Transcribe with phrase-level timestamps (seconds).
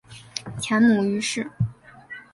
[0.59, 1.51] 前母俞氏。